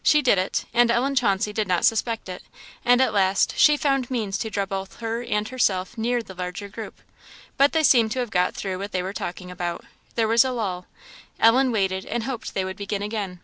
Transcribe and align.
She 0.00 0.22
did 0.22 0.38
it, 0.38 0.64
and 0.72 0.92
Ellen 0.92 1.16
Chauncey 1.16 1.52
did 1.52 1.66
not 1.66 1.84
suspect 1.84 2.28
it; 2.28 2.44
and 2.84 3.00
at 3.00 3.12
last 3.12 3.54
she 3.58 3.76
found 3.76 4.12
means 4.12 4.38
to 4.38 4.48
draw 4.48 4.64
both 4.64 5.00
her 5.00 5.24
and 5.24 5.48
herself 5.48 5.98
near 5.98 6.22
the 6.22 6.34
larger 6.36 6.68
group. 6.68 7.00
But 7.56 7.72
they 7.72 7.82
seemed 7.82 8.12
to 8.12 8.20
have 8.20 8.30
got 8.30 8.54
through 8.54 8.78
what 8.78 8.92
they 8.92 9.02
were 9.02 9.12
talking 9.12 9.50
about; 9.50 9.84
there 10.14 10.28
was 10.28 10.44
a 10.44 10.52
lull. 10.52 10.86
Ellen 11.40 11.72
waited 11.72 12.06
and 12.06 12.22
hoped 12.22 12.54
they 12.54 12.64
would 12.64 12.76
begin 12.76 13.02
again. 13.02 13.40